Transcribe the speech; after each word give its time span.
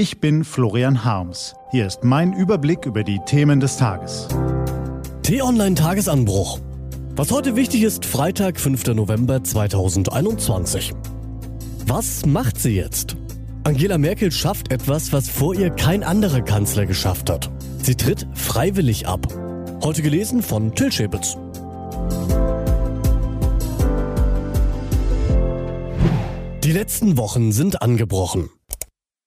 Ich 0.00 0.18
bin 0.18 0.44
Florian 0.44 1.04
Harms. 1.04 1.54
Hier 1.72 1.86
ist 1.86 2.04
mein 2.04 2.32
Überblick 2.32 2.86
über 2.86 3.04
die 3.04 3.20
Themen 3.26 3.60
des 3.60 3.76
Tages. 3.76 4.28
T-Online 5.22 5.74
Tagesanbruch. 5.74 6.58
Was 7.16 7.30
heute 7.30 7.54
wichtig 7.54 7.82
ist, 7.82 8.06
Freitag, 8.06 8.58
5. 8.58 8.94
November 8.94 9.44
2021. 9.44 10.94
Was 11.86 12.24
macht 12.24 12.58
sie 12.58 12.76
jetzt? 12.76 13.14
Angela 13.64 13.98
Merkel 13.98 14.32
schafft 14.32 14.72
etwas, 14.72 15.12
was 15.12 15.28
vor 15.28 15.54
ihr 15.54 15.68
kein 15.68 16.02
anderer 16.02 16.40
Kanzler 16.40 16.86
geschafft 16.86 17.28
hat. 17.28 17.50
Sie 17.82 17.94
tritt 17.94 18.26
freiwillig 18.32 19.06
ab. 19.06 19.26
Heute 19.84 20.00
gelesen 20.00 20.42
von 20.42 20.74
Till 20.74 20.90
Schäbitz. 20.90 21.36
Die 26.64 26.72
letzten 26.72 27.18
Wochen 27.18 27.52
sind 27.52 27.82
angebrochen. 27.82 28.48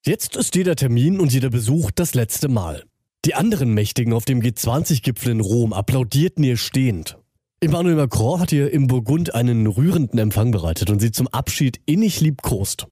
Jetzt 0.06 0.36
ist 0.36 0.54
jeder 0.54 0.76
Termin 0.76 1.18
und 1.18 1.32
jeder 1.32 1.48
Besuch 1.48 1.90
das 1.90 2.12
letzte 2.12 2.48
Mal. 2.48 2.84
Die 3.24 3.34
anderen 3.34 3.72
Mächtigen 3.72 4.12
auf 4.12 4.26
dem 4.26 4.42
G20-Gipfel 4.42 5.32
in 5.32 5.40
Rom 5.40 5.72
applaudierten 5.72 6.44
ihr 6.44 6.58
stehend. 6.58 7.16
Emmanuel 7.60 7.94
Macron 7.94 8.38
hat 8.38 8.52
ihr 8.52 8.70
im 8.70 8.86
Burgund 8.86 9.34
einen 9.34 9.66
rührenden 9.66 10.18
Empfang 10.18 10.50
bereitet 10.50 10.90
und 10.90 11.00
sie 11.00 11.10
zum 11.10 11.26
Abschied 11.28 11.80
innig 11.86 12.20
liebkost. 12.20 12.86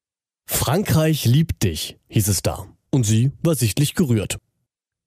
Frankreich 0.47 1.27
liebt 1.27 1.63
dich, 1.65 1.99
hieß 2.09 2.29
es 2.29 2.41
da. 2.41 2.67
Und 2.91 3.05
sie 3.05 3.33
war 3.43 3.57
sichtlich 3.57 3.95
gerührt. 3.95 4.39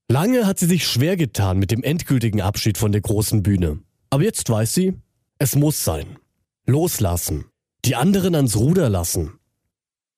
Lange 0.08 0.46
hat 0.46 0.60
sie 0.60 0.68
sich 0.68 0.86
schwer 0.86 1.18
getan 1.18 1.58
mit 1.58 1.72
dem 1.72 1.82
endgültigen 1.82 2.40
Abschied 2.40 2.78
von 2.78 2.92
der 2.92 3.02
großen 3.02 3.42
Bühne. 3.42 3.80
Aber 4.12 4.22
jetzt 4.22 4.48
weiß 4.48 4.76
sie, 4.76 4.94
es 5.40 5.56
muss 5.56 5.84
sein. 5.84 6.20
Loslassen. 6.68 7.46
Die 7.84 7.96
anderen 7.96 8.36
ans 8.36 8.56
Ruder 8.58 8.90
lassen. 8.90 9.40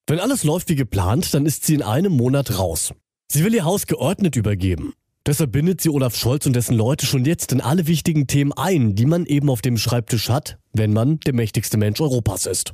Wenn 0.09 0.21
alles 0.21 0.45
läuft 0.45 0.69
wie 0.69 0.75
geplant, 0.75 1.33
dann 1.33 1.45
ist 1.45 1.65
sie 1.65 1.73
in 1.73 1.81
einem 1.81 2.13
Monat 2.13 2.57
raus. 2.57 2.93
Sie 3.29 3.43
will 3.43 3.53
ihr 3.53 3.65
Haus 3.65 3.87
geordnet 3.87 4.37
übergeben. 4.37 4.93
Deshalb 5.25 5.51
bindet 5.51 5.81
sie 5.81 5.89
Olaf 5.89 6.15
Scholz 6.15 6.45
und 6.45 6.55
dessen 6.55 6.77
Leute 6.77 7.05
schon 7.05 7.25
jetzt 7.25 7.51
in 7.51 7.59
alle 7.59 7.87
wichtigen 7.87 8.25
Themen 8.25 8.53
ein, 8.53 8.95
die 8.95 9.05
man 9.05 9.25
eben 9.25 9.49
auf 9.49 9.61
dem 9.61 9.77
Schreibtisch 9.77 10.29
hat, 10.29 10.59
wenn 10.71 10.93
man 10.93 11.19
der 11.19 11.33
mächtigste 11.33 11.75
Mensch 11.75 11.99
Europas 11.99 12.45
ist. 12.45 12.71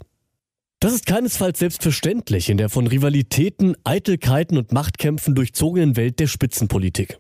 Das 0.80 0.94
ist 0.94 1.08
keinesfalls 1.08 1.58
selbstverständlich 1.58 2.50
in 2.50 2.58
der 2.58 2.70
von 2.70 2.86
Rivalitäten, 2.86 3.76
Eitelkeiten 3.84 4.60
und 4.60 4.72
Machtkämpfen 4.72 5.34
durchzogenen 5.34 5.96
Welt 5.96 6.20
der 6.20 6.28
Spitzenpolitik. 6.28 7.18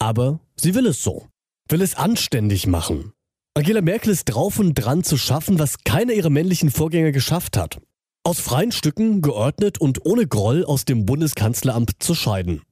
Aber 0.00 0.40
sie 0.56 0.74
will 0.74 0.86
es 0.86 1.04
so. 1.04 1.28
Will 1.68 1.80
es 1.80 1.94
anständig 1.94 2.66
machen. 2.66 3.12
Angela 3.54 3.82
Merkel 3.82 4.10
ist 4.10 4.24
drauf 4.24 4.58
und 4.58 4.74
dran 4.74 5.04
zu 5.04 5.16
schaffen, 5.16 5.60
was 5.60 5.84
keiner 5.84 6.12
ihrer 6.12 6.30
männlichen 6.30 6.72
Vorgänger 6.72 7.12
geschafft 7.12 7.56
hat 7.56 7.78
aus 8.24 8.40
freien 8.40 8.72
Stücken, 8.72 9.20
geordnet 9.20 9.78
und 9.78 10.04
ohne 10.04 10.26
Groll 10.26 10.64
aus 10.64 10.84
dem 10.84 11.04
Bundeskanzleramt 11.04 11.92
zu 11.98 12.14
scheiden. 12.14 12.62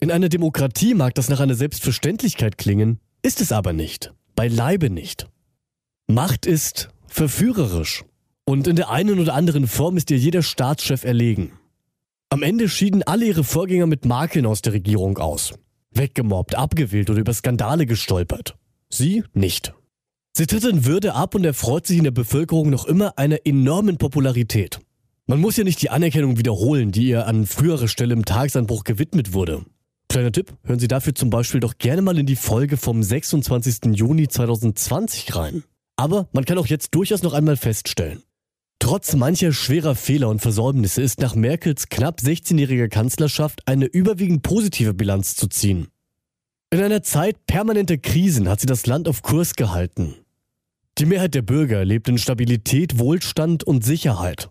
In 0.00 0.10
einer 0.10 0.28
Demokratie 0.28 0.94
mag 0.94 1.14
das 1.14 1.28
nach 1.28 1.40
einer 1.40 1.54
Selbstverständlichkeit 1.54 2.56
klingen, 2.56 3.00
ist 3.22 3.40
es 3.40 3.52
aber 3.52 3.72
nicht, 3.72 4.12
beileibe 4.36 4.90
nicht. 4.90 5.26
Macht 6.06 6.46
ist 6.46 6.90
verführerisch 7.08 8.04
und 8.44 8.68
in 8.68 8.76
der 8.76 8.90
einen 8.90 9.18
oder 9.18 9.34
anderen 9.34 9.66
Form 9.66 9.96
ist 9.96 10.10
ihr 10.10 10.18
jeder 10.18 10.42
Staatschef 10.42 11.04
erlegen. 11.04 11.52
Am 12.30 12.42
Ende 12.42 12.68
schieden 12.68 13.02
alle 13.02 13.26
ihre 13.26 13.44
Vorgänger 13.44 13.86
mit 13.86 14.04
Makeln 14.04 14.46
aus 14.46 14.62
der 14.62 14.74
Regierung 14.74 15.18
aus. 15.18 15.54
Weggemobbt, 15.90 16.54
abgewählt 16.54 17.10
oder 17.10 17.20
über 17.20 17.32
Skandale 17.32 17.86
gestolpert. 17.86 18.56
Sie 18.90 19.24
nicht. 19.32 19.72
Sie 20.36 20.46
tritt 20.46 20.64
in 20.64 20.84
Würde 20.84 21.14
ab 21.14 21.36
und 21.36 21.44
erfreut 21.44 21.86
sich 21.86 21.98
in 21.98 22.02
der 22.02 22.10
Bevölkerung 22.10 22.68
noch 22.68 22.86
immer 22.86 23.18
einer 23.18 23.46
enormen 23.46 23.98
Popularität. 23.98 24.80
Man 25.26 25.40
muss 25.40 25.56
ja 25.56 25.62
nicht 25.62 25.80
die 25.80 25.90
Anerkennung 25.90 26.38
wiederholen, 26.38 26.90
die 26.90 27.06
ihr 27.06 27.28
an 27.28 27.46
früherer 27.46 27.86
Stelle 27.86 28.14
im 28.14 28.24
Tagesanbruch 28.24 28.82
gewidmet 28.82 29.32
wurde. 29.32 29.64
Kleiner 30.08 30.32
Tipp, 30.32 30.52
hören 30.64 30.80
Sie 30.80 30.88
dafür 30.88 31.14
zum 31.14 31.30
Beispiel 31.30 31.60
doch 31.60 31.78
gerne 31.78 32.02
mal 32.02 32.18
in 32.18 32.26
die 32.26 32.34
Folge 32.34 32.76
vom 32.76 33.00
26. 33.00 33.96
Juni 33.96 34.26
2020 34.26 35.36
rein. 35.36 35.62
Aber 35.94 36.28
man 36.32 36.44
kann 36.44 36.58
auch 36.58 36.66
jetzt 36.66 36.96
durchaus 36.96 37.22
noch 37.22 37.32
einmal 37.32 37.56
feststellen. 37.56 38.24
Trotz 38.80 39.14
mancher 39.14 39.52
schwerer 39.52 39.94
Fehler 39.94 40.30
und 40.30 40.40
Versäumnisse 40.40 41.00
ist 41.00 41.20
nach 41.20 41.36
Merkels 41.36 41.88
knapp 41.90 42.18
16-jähriger 42.18 42.88
Kanzlerschaft 42.88 43.62
eine 43.66 43.86
überwiegend 43.86 44.42
positive 44.42 44.94
Bilanz 44.94 45.36
zu 45.36 45.46
ziehen. 45.46 45.86
In 46.70 46.80
einer 46.80 47.04
Zeit 47.04 47.46
permanenter 47.46 47.98
Krisen 47.98 48.48
hat 48.48 48.60
sie 48.60 48.66
das 48.66 48.86
Land 48.86 49.06
auf 49.06 49.22
Kurs 49.22 49.54
gehalten. 49.54 50.16
Die 50.98 51.06
Mehrheit 51.06 51.34
der 51.34 51.42
Bürger 51.42 51.84
lebt 51.84 52.08
in 52.08 52.18
Stabilität, 52.18 53.00
Wohlstand 53.00 53.64
und 53.64 53.84
Sicherheit. 53.84 54.50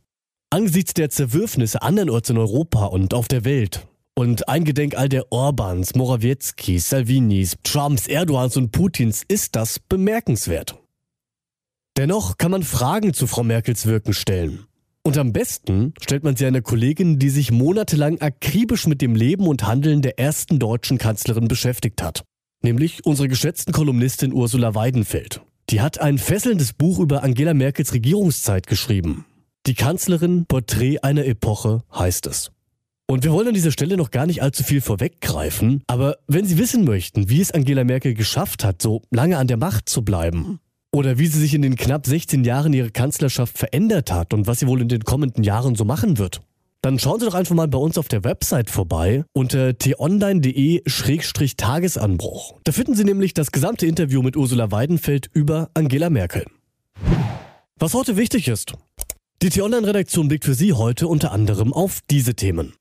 Angesichts 0.50 0.94
der 0.94 1.10
Zerwürfnisse 1.10 1.82
andernorts 1.82 2.30
in 2.30 2.38
Europa 2.38 2.86
und 2.88 3.14
auf 3.14 3.30
der 3.30 3.46
Welt 3.46 3.88
und 4.16 4.50
eingedenk 4.50 4.96
all 4.96 5.10
der 5.10 5.32
Orbans, 5.32 5.96
Morawieckis, 5.96 6.90
Salvinis, 6.90 7.56
Trumps, 7.64 8.08
Erdogans 8.08 8.58
und 8.58 8.72
Putins 8.72 9.24
ist 9.28 9.56
das 9.56 9.80
bemerkenswert. 9.80 10.78
Dennoch 11.98 12.38
kann 12.38 12.52
man 12.52 12.64
Fragen 12.64 13.14
zu 13.14 13.26
Frau 13.26 13.44
Merkels 13.44 13.86
Wirken 13.86 14.14
stellen. 14.14 14.66
Und 15.04 15.18
am 15.18 15.34
besten 15.34 15.94
stellt 16.02 16.24
man 16.24 16.36
sie 16.36 16.46
einer 16.46 16.62
Kollegin, 16.62 17.20
die 17.20 17.30
sich 17.30 17.52
monatelang 17.52 18.20
akribisch 18.20 18.88
mit 18.88 19.02
dem 19.02 19.16
Leben 19.16 19.48
und 19.48 19.66
Handeln 19.66 20.02
der 20.02 20.20
ersten 20.20 20.60
deutschen 20.60 20.98
Kanzlerin 20.98 21.48
beschäftigt 21.48 22.02
hat. 22.02 22.24
Nämlich 22.62 23.06
unsere 23.06 23.28
geschätzten 23.28 23.74
Kolumnistin 23.74 24.34
Ursula 24.34 24.76
Weidenfeld. 24.76 25.42
Die 25.74 25.82
hat 25.82 26.00
ein 26.00 26.20
fesselndes 26.20 26.72
Buch 26.72 27.00
über 27.00 27.24
Angela 27.24 27.56
Merkels 27.56 27.96
Regierungszeit 27.96 28.68
geschrieben. 28.68 29.26
Die 29.66 29.74
Kanzlerin 29.74 30.46
Porträt 30.46 31.00
einer 31.00 31.26
Epoche 31.26 31.82
heißt 31.92 32.28
es. 32.28 32.52
Und 33.08 33.24
wir 33.24 33.32
wollen 33.32 33.48
an 33.48 33.56
dieser 33.56 33.72
Stelle 33.72 33.98
noch 33.98 34.12
gar 34.12 34.28
nicht 34.28 34.44
allzu 34.44 34.64
viel 34.64 34.82
vorweggreifen, 34.82 35.82
aber 35.88 36.18
wenn 36.28 36.46
Sie 36.46 36.60
wissen 36.60 36.84
möchten, 36.84 37.28
wie 37.28 37.42
es 37.42 37.50
Angela 37.50 37.86
Merkel 37.86 38.14
geschafft 38.14 38.64
hat, 38.64 38.84
so 38.84 39.02
lange 39.10 39.40
an 39.40 39.48
der 39.48 39.58
Macht 39.58 39.90
zu 39.90 40.06
bleiben, 40.06 40.60
oder 40.92 41.18
wie 41.18 41.26
sie 41.26 41.40
sich 41.40 41.56
in 41.56 41.64
den 41.64 41.76
knapp 41.76 42.06
16 42.06 42.44
Jahren 42.44 42.72
ihrer 42.74 42.92
Kanzlerschaft 42.92 43.58
verändert 43.58 44.12
hat 44.12 44.36
und 44.36 44.46
was 44.46 44.60
sie 44.60 44.68
wohl 44.68 44.80
in 44.80 44.90
den 44.90 45.04
kommenden 45.04 45.44
Jahren 45.44 45.74
so 45.74 45.86
machen 45.86 46.20
wird, 46.20 46.44
dann 46.84 47.00
schauen 47.00 47.20
Sie 47.20 47.26
doch 47.26 47.34
einfach 47.34 47.56
mal 47.56 47.68
bei 47.70 47.78
uns 47.78 47.98
auf 47.98 48.10
der 48.10 48.26
Website 48.26 48.70
vorbei 48.70 49.24
unter 49.32 49.78
t-online.de-tagesanbruch. 49.78 52.56
Da 52.66 52.74
finden 52.74 52.94
Sie 52.94 53.06
nämlich 53.06 53.34
das 53.34 53.54
gesamte 53.54 53.88
Interview 53.88 54.22
mit 54.22 54.36
Ursula 54.36 54.70
Weidenfeld 54.70 55.30
über 55.34 55.70
Angela 55.74 56.10
Merkel. 56.10 56.46
Was 57.80 57.94
heute 57.94 58.18
wichtig 58.18 58.50
ist. 58.50 58.74
Die 59.42 59.50
T-Online-Redaktion 59.50 60.28
blickt 60.28 60.44
für 60.44 60.56
Sie 60.56 60.74
heute 60.74 61.08
unter 61.08 61.32
anderem 61.32 61.72
auf 61.72 62.02
diese 62.10 62.36
Themen. 62.36 62.74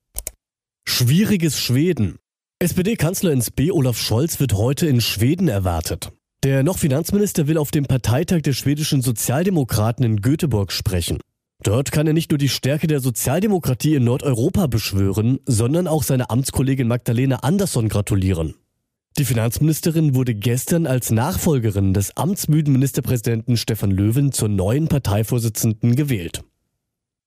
Schwieriges 0.85 1.57
Schweden. 1.57 2.17
SPD-Kanzler 2.59 3.31
ins 3.31 3.51
B 3.51 3.71
Olaf 3.71 3.97
Scholz 3.97 4.41
wird 4.41 4.53
heute 4.53 4.85
in 4.85 4.99
Schweden 4.99 5.47
erwartet. 5.47 6.11
Der 6.43 6.63
noch 6.63 6.77
Finanzminister 6.77 7.47
will 7.47 7.57
auf 7.57 7.71
dem 7.71 7.85
Parteitag 7.85 8.41
der 8.41 8.51
schwedischen 8.51 9.01
Sozialdemokraten 9.01 10.03
in 10.03 10.19
Göteborg 10.19 10.73
sprechen. 10.73 11.19
Dort 11.63 11.93
kann 11.93 12.07
er 12.07 12.13
nicht 12.13 12.29
nur 12.29 12.37
die 12.37 12.49
Stärke 12.49 12.87
der 12.87 12.99
Sozialdemokratie 12.99 13.95
in 13.95 14.03
Nordeuropa 14.03 14.67
beschwören, 14.67 15.39
sondern 15.45 15.87
auch 15.87 16.03
seiner 16.03 16.29
Amtskollegin 16.29 16.89
Magdalena 16.89 17.37
Andersson 17.37 17.87
gratulieren. 17.87 18.55
Die 19.17 19.23
Finanzministerin 19.23 20.13
wurde 20.13 20.35
gestern 20.35 20.85
als 20.85 21.09
Nachfolgerin 21.11 21.93
des 21.93 22.17
amtsmüden 22.17 22.73
Ministerpräsidenten 22.73 23.55
Stefan 23.55 23.91
Löwen 23.91 24.33
zur 24.33 24.49
neuen 24.49 24.89
Parteivorsitzenden 24.89 25.95
gewählt. 25.95 26.43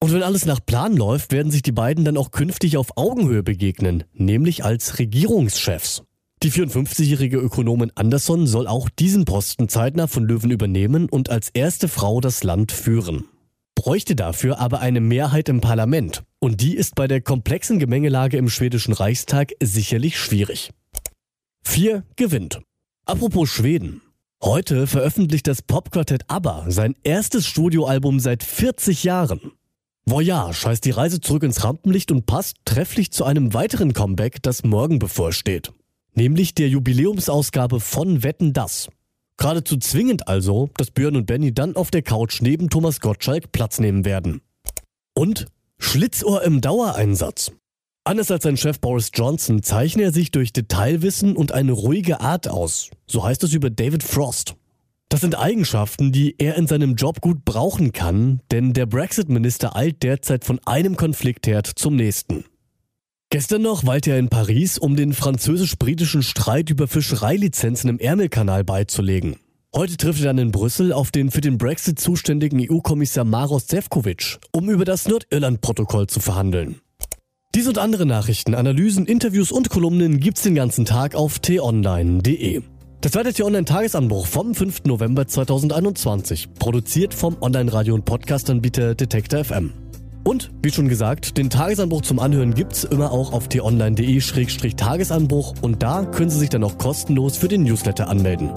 Und 0.00 0.12
wenn 0.12 0.22
alles 0.22 0.44
nach 0.44 0.60
Plan 0.64 0.94
läuft, 0.94 1.32
werden 1.32 1.50
sich 1.50 1.62
die 1.62 1.72
beiden 1.72 2.04
dann 2.04 2.18
auch 2.18 2.30
künftig 2.30 2.76
auf 2.76 2.98
Augenhöhe 2.98 3.42
begegnen, 3.42 4.04
nämlich 4.12 4.64
als 4.66 4.98
Regierungschefs. 4.98 6.02
Die 6.42 6.52
54-jährige 6.52 7.38
Ökonomin 7.38 7.92
Andersson 7.94 8.46
soll 8.46 8.66
auch 8.66 8.90
diesen 8.90 9.24
Posten 9.24 9.70
zeitnah 9.70 10.08
von 10.08 10.24
Löwen 10.24 10.50
übernehmen 10.50 11.08
und 11.08 11.30
als 11.30 11.48
erste 11.48 11.88
Frau 11.88 12.20
das 12.20 12.44
Land 12.44 12.72
führen 12.72 13.24
bräuchte 13.86 14.16
dafür 14.16 14.58
aber 14.58 14.80
eine 14.80 15.00
Mehrheit 15.00 15.48
im 15.48 15.60
Parlament. 15.60 16.24
Und 16.40 16.60
die 16.60 16.74
ist 16.74 16.96
bei 16.96 17.06
der 17.06 17.20
komplexen 17.20 17.78
Gemengelage 17.78 18.36
im 18.36 18.48
schwedischen 18.48 18.92
Reichstag 18.92 19.52
sicherlich 19.62 20.18
schwierig. 20.18 20.72
4 21.62 22.02
gewinnt. 22.16 22.60
Apropos 23.04 23.48
Schweden. 23.48 24.02
Heute 24.42 24.88
veröffentlicht 24.88 25.46
das 25.46 25.62
Popquartett 25.62 26.24
ABBA 26.26 26.64
sein 26.68 26.96
erstes 27.04 27.46
Studioalbum 27.46 28.18
seit 28.18 28.42
40 28.42 29.04
Jahren. 29.04 29.52
Voyage 30.04 30.66
heißt 30.66 30.84
die 30.84 30.90
Reise 30.90 31.20
zurück 31.20 31.44
ins 31.44 31.62
Rampenlicht 31.62 32.10
und 32.10 32.26
passt 32.26 32.56
trefflich 32.64 33.12
zu 33.12 33.24
einem 33.24 33.54
weiteren 33.54 33.92
Comeback, 33.92 34.42
das 34.42 34.64
morgen 34.64 34.98
bevorsteht. 34.98 35.72
Nämlich 36.12 36.56
der 36.56 36.68
Jubiläumsausgabe 36.68 37.78
von 37.78 38.24
Wetten 38.24 38.52
Das. 38.52 38.88
Geradezu 39.36 39.76
zwingend 39.76 40.28
also, 40.28 40.70
dass 40.76 40.90
Björn 40.90 41.16
und 41.16 41.26
Benny 41.26 41.52
dann 41.52 41.76
auf 41.76 41.90
der 41.90 42.02
Couch 42.02 42.40
neben 42.40 42.70
Thomas 42.70 43.00
Gottschalk 43.00 43.52
Platz 43.52 43.78
nehmen 43.78 44.04
werden. 44.04 44.40
Und 45.14 45.46
Schlitzohr 45.78 46.42
im 46.42 46.60
Dauereinsatz. 46.60 47.52
Anders 48.04 48.30
als 48.30 48.44
sein 48.44 48.56
Chef 48.56 48.80
Boris 48.80 49.10
Johnson 49.12 49.62
zeichne 49.62 50.04
er 50.04 50.12
sich 50.12 50.30
durch 50.30 50.52
Detailwissen 50.52 51.36
und 51.36 51.52
eine 51.52 51.72
ruhige 51.72 52.20
Art 52.20 52.48
aus. 52.48 52.90
So 53.06 53.24
heißt 53.24 53.42
es 53.44 53.52
über 53.52 53.68
David 53.68 54.02
Frost. 54.02 54.54
Das 55.08 55.20
sind 55.20 55.38
Eigenschaften, 55.38 56.12
die 56.12 56.34
er 56.38 56.56
in 56.56 56.66
seinem 56.66 56.94
Job 56.94 57.20
gut 57.20 57.44
brauchen 57.44 57.92
kann, 57.92 58.40
denn 58.50 58.72
der 58.72 58.86
Brexit-Minister 58.86 59.76
eilt 59.76 60.02
derzeit 60.02 60.44
von 60.44 60.60
einem 60.64 60.96
Konfliktherd 60.96 61.66
zum 61.66 61.96
nächsten. 61.96 62.44
Gestern 63.30 63.62
noch 63.62 63.84
weilte 63.84 64.12
er 64.12 64.18
in 64.18 64.28
Paris, 64.28 64.78
um 64.78 64.94
den 64.94 65.12
französisch-britischen 65.12 66.22
Streit 66.22 66.70
über 66.70 66.86
Fischereilizenzen 66.86 67.90
im 67.90 67.98
Ärmelkanal 67.98 68.62
beizulegen. 68.62 69.36
Heute 69.74 69.96
trifft 69.96 70.20
er 70.20 70.26
dann 70.26 70.38
in 70.38 70.52
Brüssel 70.52 70.92
auf 70.92 71.10
den 71.10 71.32
für 71.32 71.40
den 71.40 71.58
Brexit 71.58 71.98
zuständigen 71.98 72.64
EU-Kommissar 72.70 73.24
Maros 73.24 73.66
Zevkovic, 73.66 74.38
um 74.52 74.70
über 74.70 74.84
das 74.84 75.08
Nordirland-Protokoll 75.08 76.06
zu 76.06 76.20
verhandeln. 76.20 76.80
Dies 77.56 77.66
und 77.66 77.78
andere 77.78 78.06
Nachrichten, 78.06 78.54
Analysen, 78.54 79.06
Interviews 79.06 79.50
und 79.50 79.70
Kolumnen 79.70 80.20
gibt's 80.20 80.42
den 80.42 80.54
ganzen 80.54 80.84
Tag 80.84 81.16
auf 81.16 81.40
t-online.de. 81.40 82.62
Das 83.00 83.14
war 83.14 83.24
der 83.24 83.34
T-Online-Tagesanbruch 83.34 84.26
vom 84.26 84.54
5. 84.54 84.84
November 84.84 85.26
2021, 85.26 86.54
produziert 86.58 87.12
vom 87.12 87.36
Online-Radio- 87.40 87.94
und 87.94 88.04
Podcast-Anbieter 88.04 88.94
Detektor 88.94 89.44
FM. 89.44 89.72
Und, 90.26 90.50
wie 90.60 90.72
schon 90.72 90.88
gesagt, 90.88 91.38
den 91.38 91.48
Tagesanbruch 91.50 92.02
zum 92.02 92.18
Anhören 92.18 92.52
gibt's 92.52 92.82
immer 92.82 93.12
auch 93.12 93.32
auf 93.32 93.46
t-online.de-tagesanbruch 93.46 95.62
und 95.62 95.84
da 95.84 96.04
können 96.04 96.30
Sie 96.30 96.40
sich 96.40 96.48
dann 96.48 96.64
auch 96.64 96.78
kostenlos 96.78 97.36
für 97.36 97.46
den 97.46 97.62
Newsletter 97.62 98.08
anmelden. 98.08 98.50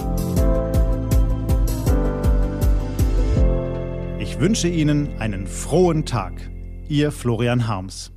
Ich 4.18 4.40
wünsche 4.40 4.68
Ihnen 4.68 5.10
einen 5.20 5.46
frohen 5.46 6.08
Tag. 6.08 6.50
Ihr 6.88 7.12
Florian 7.12 7.68
Harms. 7.68 8.14